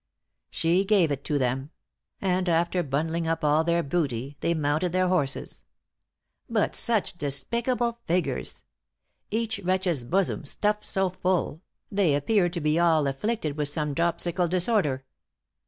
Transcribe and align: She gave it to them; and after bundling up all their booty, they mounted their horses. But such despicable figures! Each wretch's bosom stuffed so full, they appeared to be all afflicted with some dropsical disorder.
She 0.49 0.83
gave 0.83 1.11
it 1.11 1.23
to 1.25 1.37
them; 1.37 1.69
and 2.19 2.49
after 2.49 2.81
bundling 2.81 3.27
up 3.27 3.43
all 3.43 3.63
their 3.63 3.83
booty, 3.83 4.35
they 4.39 4.55
mounted 4.55 4.93
their 4.93 5.07
horses. 5.07 5.61
But 6.49 6.75
such 6.75 7.19
despicable 7.19 7.99
figures! 8.07 8.63
Each 9.29 9.59
wretch's 9.59 10.03
bosom 10.03 10.43
stuffed 10.45 10.85
so 10.87 11.11
full, 11.11 11.61
they 11.91 12.15
appeared 12.15 12.53
to 12.53 12.61
be 12.61 12.79
all 12.79 13.05
afflicted 13.05 13.55
with 13.57 13.67
some 13.67 13.93
dropsical 13.93 14.47
disorder. 14.47 15.05